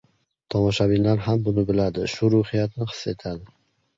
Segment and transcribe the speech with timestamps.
[0.53, 3.45] Tomoshabinlar ham buni biladi, shu ruhiyatni his etadi.